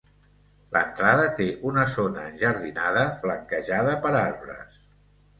[0.75, 4.81] L'entrada té una zona enjardinada flanquejada per arbres.